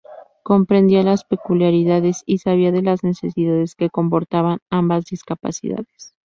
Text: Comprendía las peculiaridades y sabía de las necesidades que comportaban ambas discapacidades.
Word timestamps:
Comprendía 0.41 1.03
las 1.03 1.23
peculiaridades 1.23 2.23
y 2.25 2.39
sabía 2.39 2.71
de 2.71 2.81
las 2.81 3.03
necesidades 3.03 3.75
que 3.75 3.91
comportaban 3.91 4.57
ambas 4.71 5.05
discapacidades. 5.05 6.15